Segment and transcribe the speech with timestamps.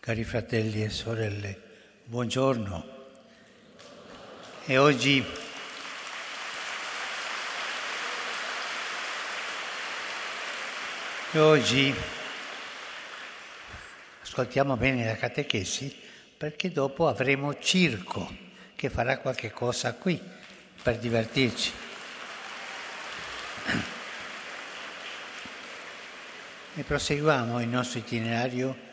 [0.00, 1.60] Cari fratelli e sorelle,
[2.04, 2.86] buongiorno.
[4.64, 5.22] E oggi
[11.32, 11.94] e oggi
[14.22, 15.94] ascoltiamo bene la catechesi
[16.34, 18.26] perché dopo avremo Circo
[18.76, 20.18] che farà qualche cosa qui
[20.82, 21.72] per divertirci.
[26.76, 28.88] E proseguiamo il nostro itinerario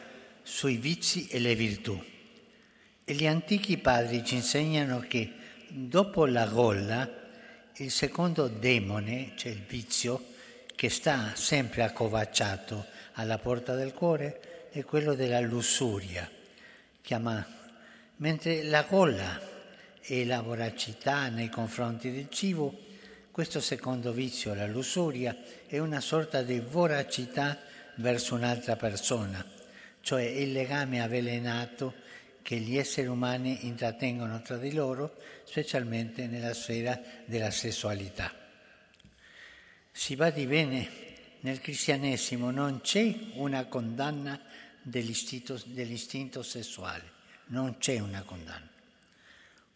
[0.47, 2.01] sui vizi e le virtù.
[3.03, 5.33] E gli antichi padri ci insegnano che
[5.67, 7.07] dopo la gola,
[7.75, 10.23] il secondo demone, cioè il vizio,
[10.73, 16.29] che sta sempre accovacciato alla porta del cuore, è quello della lussuria,
[17.01, 17.45] chiama,
[18.15, 19.39] mentre la gola
[19.99, 22.85] e la voracità nei confronti del cibo,
[23.31, 25.35] questo secondo vizio, la lussuria,
[25.67, 27.59] è una sorta di voracità
[27.95, 29.55] verso un'altra persona
[30.07, 31.93] cioè il legame avvelenato
[32.41, 38.33] che gli esseri umani intrattengono tra di loro, specialmente nella sfera della sessualità.
[39.91, 40.89] Si va di bene,
[41.41, 44.39] nel cristianesimo non c'è una condanna
[44.81, 47.03] dell'istinto, dell'istinto sessuale,
[47.47, 48.69] non c'è una condanna.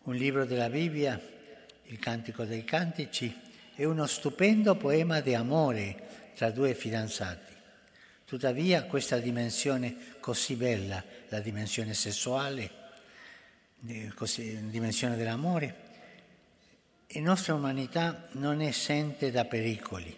[0.04, 1.20] Un libro della Bibbia,
[1.88, 3.38] il Cantico dei Cantici,
[3.76, 7.51] è uno stupendo poema di amore tra due fidanzati.
[8.32, 12.72] Tuttavia questa dimensione così bella, la dimensione sessuale,
[13.82, 14.30] la
[14.70, 15.76] dimensione dell'amore,
[17.08, 20.16] la nostra umanità non è esente da pericoli,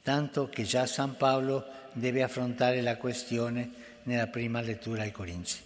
[0.00, 3.68] tanto che già San Paolo deve affrontare la questione
[4.04, 5.58] nella prima lettura ai Corinzi.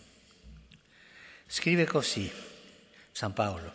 [1.47, 2.33] Scrive così
[3.12, 3.75] San Paolo,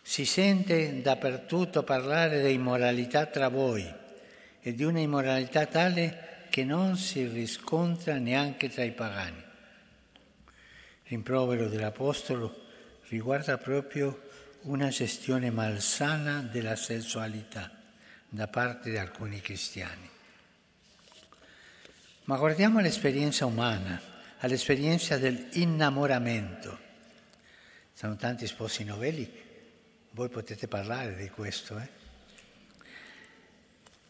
[0.00, 3.84] si sente dappertutto parlare di immoralità tra voi
[4.60, 9.42] e di una immoralità tale che non si riscontra neanche tra i pagani.
[11.04, 12.64] Rimprovero dell'Apostolo
[13.08, 14.22] riguarda proprio
[14.62, 17.70] una gestione malsana della sessualità
[18.28, 20.10] da parte di alcuni cristiani.
[22.24, 24.00] Ma guardiamo all'esperienza umana,
[24.38, 26.78] all'esperienza dell'innamoramento.
[27.92, 29.30] Sono tanti sposi novelli,
[30.10, 31.95] voi potete parlare di questo, eh?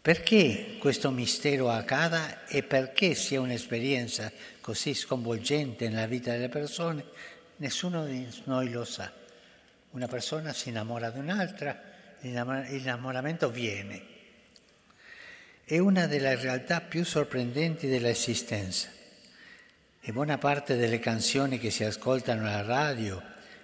[0.06, 4.30] Perché questo mistero accada e perché sia un'esperienza
[4.60, 7.04] così sconvolgente nella vita delle persone,
[7.56, 9.10] nessuno di noi lo sa.
[9.90, 11.82] Una persona si innamora di un'altra,
[12.20, 14.00] l'innamoramento viene.
[15.64, 18.88] È una delle realtà più sorprendenti dell'esistenza
[20.00, 23.20] e buona parte delle canzoni che si ascoltano alla radio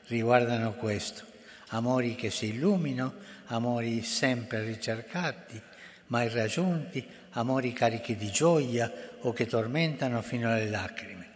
[0.06, 1.22] riguardano questo.
[1.68, 3.14] Amori che si illuminano,
[3.46, 5.70] amori sempre ricercati,
[6.12, 11.30] mai raggiunti, amori carichi di gioia o che tormentano fino alle lacrime.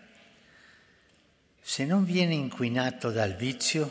[1.63, 3.91] Se non viene inquinato dal vizio,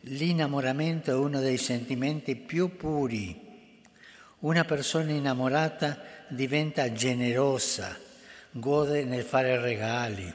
[0.00, 3.44] l'innamoramento è uno dei sentimenti più puri.
[4.38, 7.94] Una persona innamorata diventa generosa,
[8.52, 10.32] gode nel fare regali,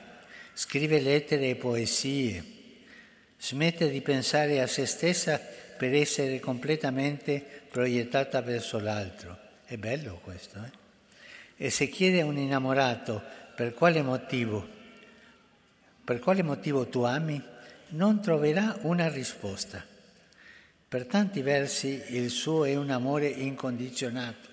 [0.54, 2.44] scrive lettere e poesie,
[3.40, 5.42] smette di pensare a se stessa
[5.76, 9.41] per essere completamente proiettata verso l'altro
[9.72, 10.80] è bello questo, eh?
[11.56, 13.24] E se chiede a un innamorato
[13.56, 14.68] per quale motivo,
[16.04, 17.42] per quale motivo tu ami,
[17.90, 19.82] non troverà una risposta.
[20.90, 24.50] Per tanti versi il suo è un amore incondizionato,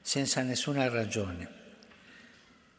[0.00, 1.48] senza nessuna ragione.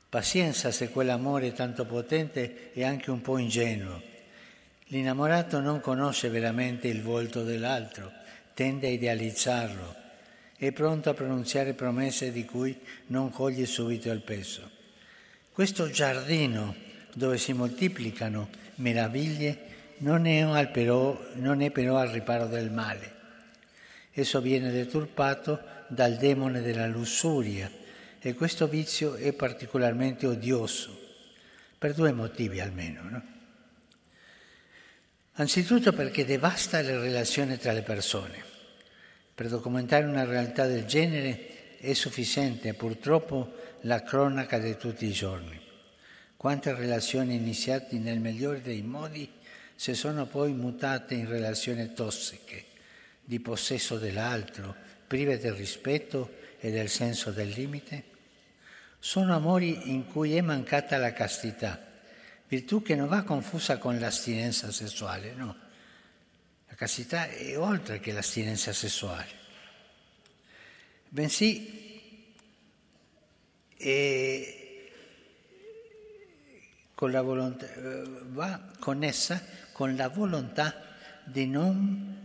[0.10, 4.02] Pazienza se quell'amore tanto potente è anche un po' ingenuo.
[4.88, 8.12] L'innamorato non conosce veramente il volto dell'altro,
[8.54, 10.06] tende a idealizzarlo
[10.58, 14.70] è pronto a pronunziare promesse di cui non coglie subito il peso.
[15.52, 16.76] Questo giardino
[17.14, 23.16] dove si moltiplicano meraviglie non è, però, non è però al riparo del male.
[24.12, 27.72] Esso viene deturpato dal demone della lussuria
[28.20, 31.00] e questo vizio è particolarmente odioso,
[31.78, 33.02] per due motivi almeno.
[33.10, 33.24] No?
[35.34, 38.56] Anzitutto perché devasta le relazioni tra le persone.
[39.38, 45.62] Per documentare una realtà del genere è sufficiente purtroppo la cronaca di tutti i giorni.
[46.36, 49.32] Quante relazioni iniziate nel migliore dei modi
[49.76, 52.66] si sono poi mutate in relazioni tossiche,
[53.24, 54.74] di possesso dell'altro,
[55.06, 58.06] prive del rispetto e del senso del limite?
[58.98, 61.80] Sono amori in cui è mancata la castità,
[62.48, 65.66] virtù che non va confusa con l'astinenza sessuale, no
[66.76, 69.30] castità è oltre che l'astinenza sessuale,
[71.10, 71.86] bensì
[73.78, 74.56] è
[76.94, 77.68] con volontà,
[78.30, 82.16] va connessa con la volontà di non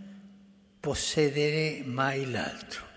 [0.80, 2.88] possedere mai l'altro.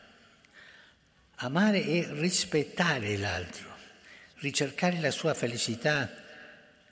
[1.36, 3.68] Amare è rispettare l'altro,
[4.36, 6.10] ricercare la sua felicità,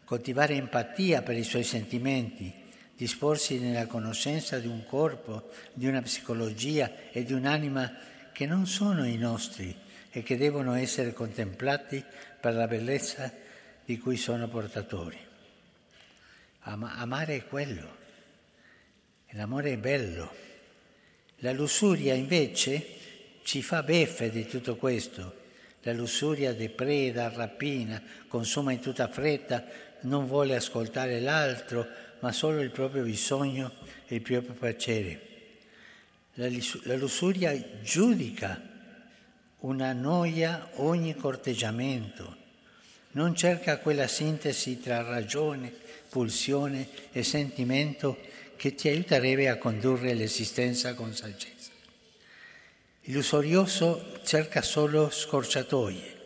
[0.03, 2.53] coltivare empatia per i suoi sentimenti,
[2.95, 7.91] disporsi nella conoscenza di un corpo, di una psicologia e di un'anima
[8.31, 9.75] che non sono i nostri
[10.09, 12.03] e che devono essere contemplati
[12.39, 13.31] per la bellezza
[13.85, 15.17] di cui sono portatori.
[16.61, 17.97] Am- amare è quello,
[19.31, 20.41] l'amore è bello.
[21.37, 22.85] La lussuria invece
[23.43, 25.41] ci fa beffe di tutto questo.
[25.81, 29.65] La lussuria depreda, rapina, consuma in tutta fretta,
[30.01, 31.85] non vuole ascoltare l'altro,
[32.23, 33.69] ma solo il proprio bisogno
[34.07, 35.31] e il proprio piacere.
[36.35, 36.47] La,
[36.83, 38.71] la lussuria giudica
[39.59, 42.35] una noia ogni corteggiamento,
[43.11, 45.73] non cerca quella sintesi tra ragione,
[46.07, 48.17] pulsione e sentimento
[48.55, 51.71] che ti aiuterebbe a condurre l'esistenza con saggezza.
[53.01, 56.21] Il lussurioso cerca solo scorciatoie,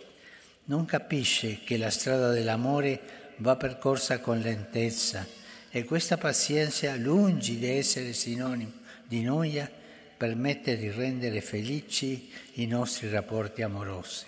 [0.65, 5.45] non capisce che la strada dell'amore va percorsa con lentezza
[5.77, 8.71] e questa pazienza, lungi di essere sinonimo
[9.05, 9.71] di noia,
[10.17, 14.25] permette di rendere felici i nostri rapporti amorosi.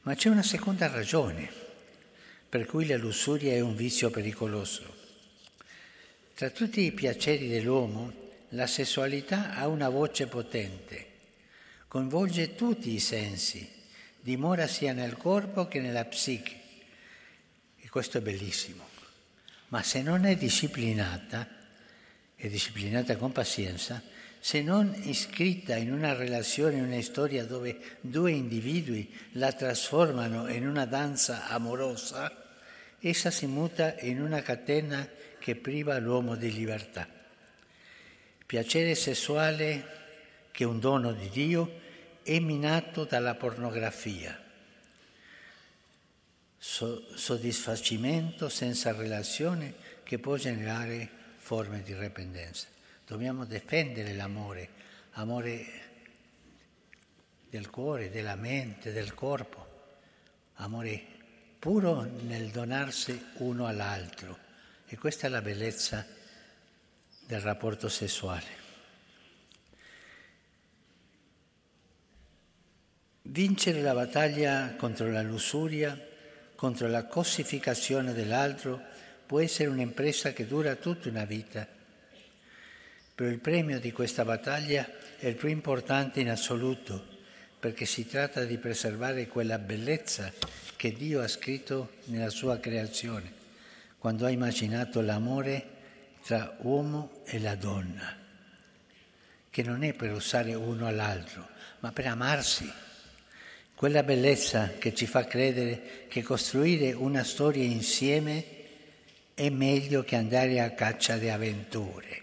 [0.00, 1.52] Ma c'è una seconda ragione
[2.48, 4.96] per cui la lussuria è un vizio pericoloso.
[6.34, 8.12] Tra tutti i piaceri dell'uomo,
[8.50, 11.06] la sessualità ha una voce potente,
[11.86, 13.70] coinvolge tutti i sensi,
[14.18, 16.59] dimora sia nel corpo che nella psiche.
[17.90, 18.86] E questo è bellissimo.
[19.70, 21.44] Ma se non è disciplinata,
[22.36, 24.00] è disciplinata con pazienza,
[24.38, 30.68] se non iscritta in una relazione, in una storia dove due individui la trasformano in
[30.68, 32.54] una danza amorosa,
[33.00, 35.08] essa si muta in una catena
[35.40, 37.08] che priva l'uomo di libertà.
[38.46, 39.84] Piacere sessuale,
[40.52, 41.80] che è un dono di Dio,
[42.22, 44.49] è minato dalla pornografia.
[46.62, 49.72] So, soddisfacimento senza relazione
[50.02, 51.08] che può generare
[51.38, 52.66] forme di dipendenza.
[53.06, 54.68] Dobbiamo difendere l'amore,
[55.12, 55.64] amore
[57.48, 59.68] del cuore, della mente, del corpo,
[60.56, 61.02] amore
[61.58, 64.36] puro nel donarsi uno all'altro.
[64.86, 66.06] E questa è la bellezza
[67.26, 68.58] del rapporto sessuale.
[73.22, 76.08] Vincere la battaglia contro la lussuria,
[76.60, 78.82] contro la cossificazione dell'altro,
[79.24, 81.66] può essere un'impresa che dura tutta una vita.
[83.14, 84.86] Però il premio di questa battaglia
[85.16, 87.02] è il più importante in assoluto,
[87.58, 90.30] perché si tratta di preservare quella bellezza
[90.76, 93.32] che Dio ha scritto nella sua creazione,
[93.96, 95.66] quando ha immaginato l'amore
[96.22, 98.14] tra uomo e la donna,
[99.48, 101.48] che non è per usare uno all'altro,
[101.78, 102.70] ma per amarsi.
[103.80, 108.44] Quella bellezza che ci fa credere che costruire una storia insieme
[109.32, 112.22] è meglio che andare a caccia di avventure.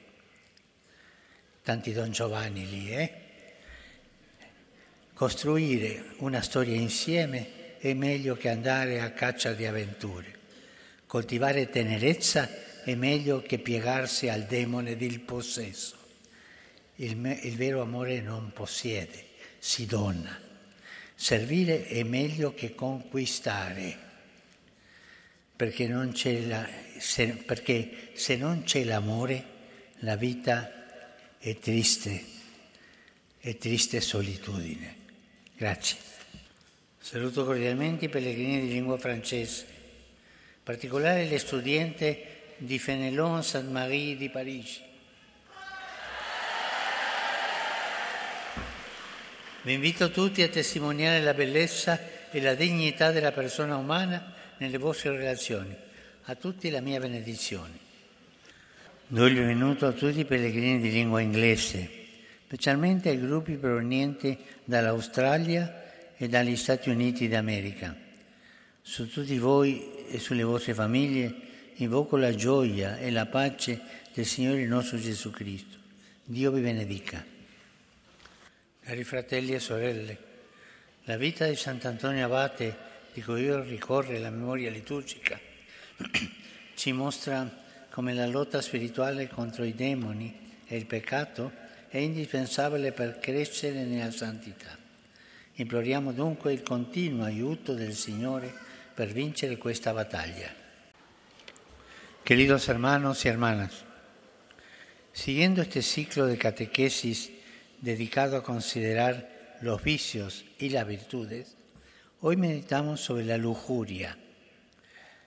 [1.64, 3.14] Tanti Don Giovanni lì, eh?
[5.16, 10.38] Costruire una storia insieme è meglio che andare a caccia di avventure.
[11.08, 12.48] Coltivare tenerezza
[12.84, 15.98] è meglio che piegarsi al demone del possesso.
[16.98, 20.46] Il, me, il vero amore non possiede, si dona.
[21.20, 23.98] Servire è meglio che conquistare,
[25.56, 26.14] perché, non
[26.46, 26.70] la,
[27.00, 29.44] se, perché se non c'è l'amore
[30.02, 32.24] la vita è triste,
[33.40, 34.96] è triste solitudine.
[35.56, 35.98] Grazie.
[37.00, 42.16] Saluto cordialmente i pellegrini di lingua francese, in particolare le studenti
[42.58, 44.87] di Fenelon Sainte-Marie di Parigi.
[49.68, 52.00] Vi invito tutti a testimoniare la bellezza
[52.32, 55.76] e la dignità della persona umana nelle vostre relazioni.
[56.24, 57.78] A tutti la mia benedizione.
[59.08, 61.90] Do il benvenuto a tutti i pellegrini di lingua inglese,
[62.46, 67.94] specialmente ai gruppi provenienti dall'Australia e dagli Stati Uniti d'America.
[68.82, 71.36] Su tutti voi e sulle vostre famiglie
[71.76, 73.82] invoco la gioia e la pace
[74.14, 75.76] del Signore nostro Gesù Cristo.
[76.24, 77.36] Dio vi benedica.
[78.88, 80.18] Cari fratelli e sorelle,
[81.04, 82.74] la vita di Sant'Antonio Abate,
[83.12, 85.38] di cui io ricorre la memoria liturgica,
[86.74, 91.52] ci mostra come la lotta spirituale contro i demoni e il peccato
[91.90, 94.78] è indispensabile per crescere nella santità.
[95.56, 98.54] Imploriamo dunque il continuo aiuto del Signore
[98.94, 100.50] per vincere questa battaglia.
[102.24, 103.84] Queridos hermanos y hermanas,
[105.12, 107.36] siguiendo este ciclo de catequesis
[107.82, 111.56] dedicado a considerar los vicios y las virtudes,
[112.22, 114.18] hoy meditamos sobre la lujuria.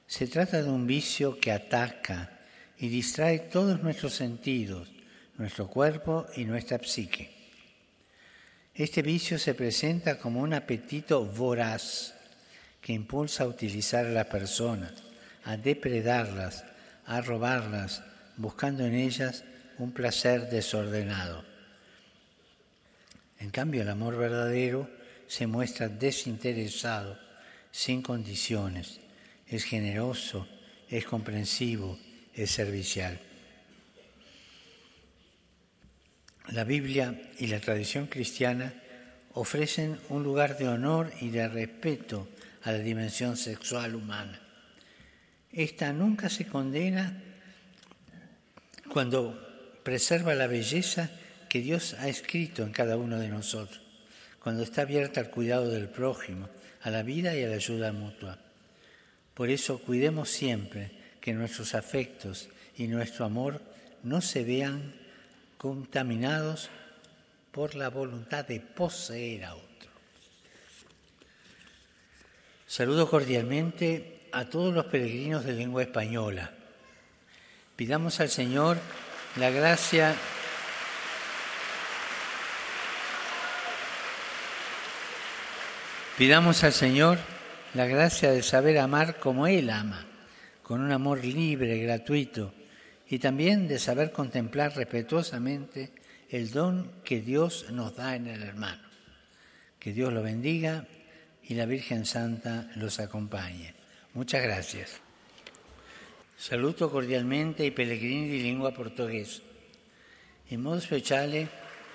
[0.06, 2.38] Se trata de un vicio que ataca
[2.78, 4.88] y distrae todos nuestros sentidos,
[5.38, 7.30] nuestro cuerpo y nuestra psique.
[8.74, 12.14] Este vicio se presenta como un apetito voraz
[12.80, 14.92] que impulsa a utilizar a las personas,
[15.44, 16.64] a depredarlas,
[17.04, 18.02] a robarlas,
[18.36, 19.44] buscando en ellas
[19.78, 21.49] un placer desordenado.
[23.40, 24.88] En cambio, el amor verdadero
[25.26, 27.18] se muestra desinteresado,
[27.72, 29.00] sin condiciones,
[29.46, 30.46] es generoso,
[30.88, 31.98] es comprensivo,
[32.34, 33.18] es servicial.
[36.48, 38.74] La Biblia y la tradición cristiana
[39.34, 42.28] ofrecen un lugar de honor y de respeto
[42.62, 44.40] a la dimensión sexual humana.
[45.52, 47.22] Esta nunca se condena
[48.92, 51.10] cuando preserva la belleza
[51.50, 53.82] que Dios ha escrito en cada uno de nosotros,
[54.38, 56.48] cuando está abierta al cuidado del prójimo,
[56.80, 58.38] a la vida y a la ayuda mutua.
[59.34, 63.60] Por eso cuidemos siempre que nuestros afectos y nuestro amor
[64.04, 64.94] no se vean
[65.58, 66.70] contaminados
[67.50, 69.90] por la voluntad de poseer a otro.
[72.64, 76.52] Saludo cordialmente a todos los peregrinos de lengua española.
[77.74, 78.78] Pidamos al Señor
[79.34, 80.14] la gracia
[86.20, 87.16] Pidamos al Señor
[87.72, 90.06] la gracia de saber amar como Él ama,
[90.62, 92.52] con un amor libre, gratuito,
[93.08, 95.92] y también de saber contemplar respetuosamente
[96.28, 98.82] el don que Dios nos da en el hermano.
[99.78, 100.84] Que Dios lo bendiga
[101.42, 103.72] y la Virgen Santa los acompañe.
[104.12, 105.00] Muchas gracias.
[106.36, 109.40] Saluto cordialmente i pellegrini di lingua portoghese.
[110.48, 111.48] In modo speciale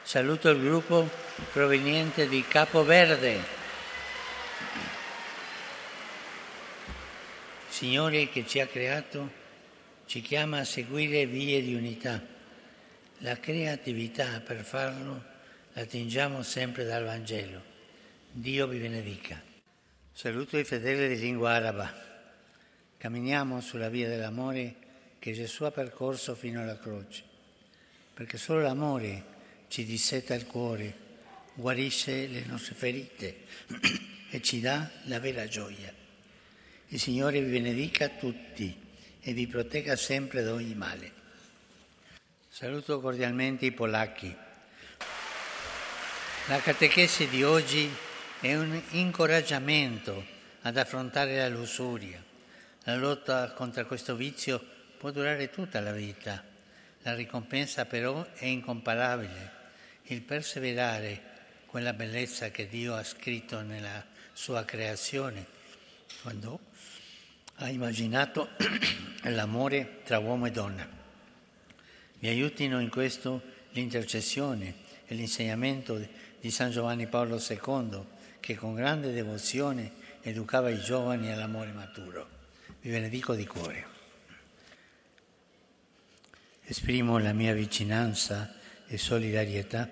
[0.03, 1.07] saluto il gruppo
[1.53, 3.64] proveniente di Capo Verde.
[7.75, 9.29] Signore che ci ha creato
[10.05, 12.25] ci chiama a seguire vie di unità.
[13.17, 15.21] La creatività per farlo
[15.73, 17.61] la attingiamo sempre dal Vangelo.
[18.31, 19.41] Dio vi benedica.
[20.13, 21.93] Saluto i fedeli di lingua araba.
[22.95, 24.75] Camminiamo sulla via dell'amore
[25.19, 27.23] che Gesù ha percorso fino alla croce,
[28.13, 29.23] perché solo l'amore
[29.67, 30.95] ci disseta il cuore,
[31.55, 33.43] guarisce le nostre ferite
[34.31, 36.03] e ci dà la vera gioia.
[36.89, 38.79] Il Signore vi benedica tutti
[39.19, 41.11] e vi protegga sempre da ogni male.
[42.47, 44.33] Saluto cordialmente i polacchi.
[46.47, 47.91] La catechesi di oggi
[48.39, 50.23] è un incoraggiamento
[50.61, 52.23] ad affrontare la lussuria.
[52.83, 54.63] La lotta contro questo vizio
[54.99, 56.43] può durare tutta la vita.
[57.01, 59.51] La ricompensa però è incomparabile.
[60.03, 61.19] Il perseverare
[61.65, 65.54] quella bellezza che Dio ha scritto nella sua creazione,
[66.21, 66.59] quando
[67.55, 68.49] ha immaginato
[69.23, 70.87] l'amore tra uomo e donna.
[72.19, 74.73] Mi aiutino in questo l'intercessione
[75.05, 75.97] e l'insegnamento
[76.39, 78.03] di San Giovanni Paolo II,
[78.39, 82.27] che con grande devozione educava i giovani all'amore maturo.
[82.81, 83.93] Vi benedico di cuore.
[86.63, 88.55] Esprimo la mia vicinanza
[88.87, 89.89] e solidarietà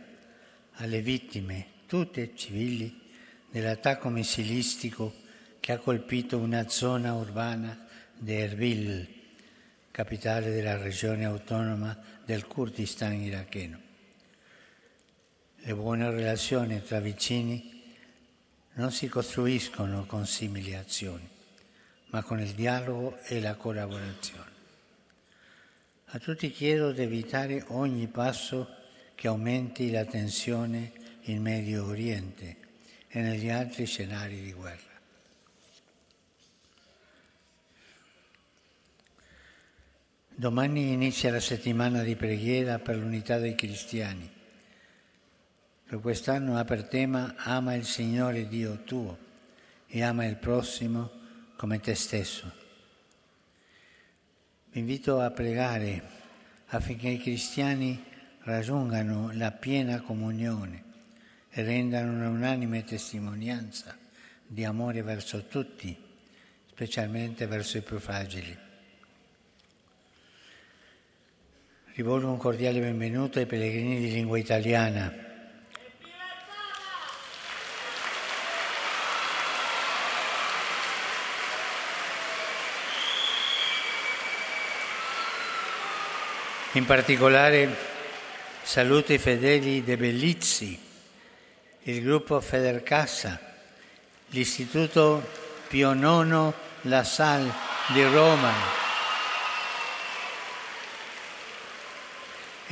[0.73, 3.01] alle vittime, tutte civili,
[3.49, 5.21] dell'attacco missilistico
[5.63, 9.07] che ha colpito una zona urbana di Erbil,
[9.91, 13.79] capitale della regione autonoma del Kurdistan iracheno.
[15.55, 17.81] Le buone relazioni tra vicini
[18.73, 21.25] non si costruiscono con simili azioni,
[22.07, 24.51] ma con il dialogo e la collaborazione.
[26.07, 28.67] A tutti chiedo di evitare ogni passo
[29.15, 30.91] che aumenti la tensione
[31.21, 32.57] in Medio Oriente
[33.07, 34.91] e negli altri scenari di guerra.
[40.35, 44.27] Domani inizia la settimana di preghiera per l'unità dei cristiani.
[45.85, 49.15] Per quest'anno ha per tema ama il Signore Dio tuo
[49.85, 51.11] e ama il prossimo
[51.55, 52.51] come te stesso.
[54.71, 56.01] Vi invito a pregare
[56.69, 58.03] affinché i cristiani
[58.39, 60.83] raggiungano la piena comunione
[61.51, 63.95] e rendano un'unanime testimonianza
[64.47, 65.95] di amore verso tutti,
[66.71, 68.62] specialmente verso i più fragili.
[71.95, 75.13] Rivolgo un cordiale benvenuto ai pellegrini di lingua italiana.
[86.71, 87.75] In particolare
[88.63, 90.79] saluto i fedeli De Bellizzi,
[91.83, 93.39] il gruppo Federcassa,
[94.29, 95.23] l'Istituto
[95.67, 97.51] Pio IX La Salle
[97.93, 98.82] di Roma.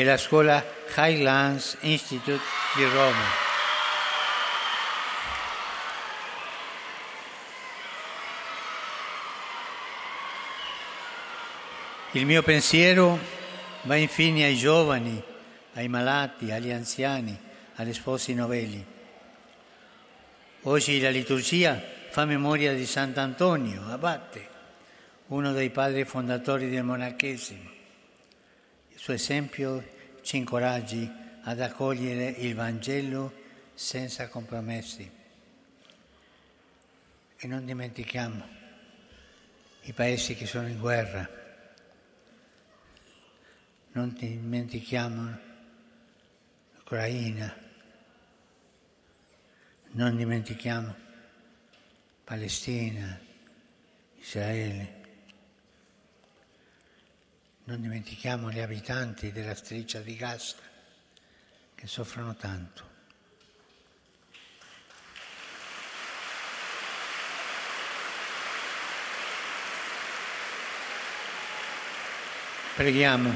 [0.02, 0.66] E la scuola
[0.96, 2.42] Highlands Institute
[2.76, 3.24] di Roma.
[12.14, 13.20] Il mio pensiero
[13.84, 15.22] va infine ai giovani,
[15.76, 17.38] ai malati, agli anziani,
[17.76, 18.84] agli sposi novelli.
[20.64, 21.80] Oggi la liturgia
[22.10, 24.50] fa memoria di Sant'Antonio, abate,
[25.28, 27.81] uno dei padri fondatori del monachesimo.
[29.02, 29.84] Suo esempio
[30.22, 33.34] ci incoraggi ad accogliere il Vangelo
[33.74, 35.12] senza compromessi.
[37.36, 38.48] E non dimentichiamo
[39.86, 41.28] i paesi che sono in guerra.
[43.94, 45.38] Non dimentichiamo
[46.76, 47.58] l'Ucraina,
[49.94, 50.96] non dimentichiamo
[52.24, 53.20] Palestina,
[54.20, 55.01] Israele,
[57.66, 60.56] non dimentichiamo gli abitanti della striscia di Gaza
[61.76, 62.90] che soffrono tanto.
[72.76, 73.36] Preghiamo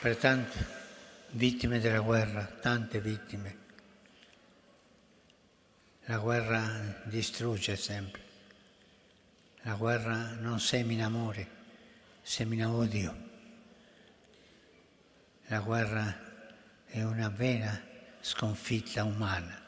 [0.00, 0.66] per tante
[1.30, 3.64] vittime della guerra, tante vittime.
[6.04, 8.22] La guerra distrugge sempre.
[9.62, 11.55] La guerra non semina amore,
[12.26, 13.14] semina odio.
[15.46, 17.80] La guerra è una vera
[18.20, 19.62] sconfitta umana.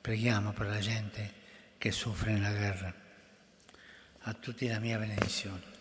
[0.00, 1.32] Preghiamo per la gente
[1.76, 2.94] che soffre nella guerra.
[4.20, 5.75] A tutti la mia benedizione.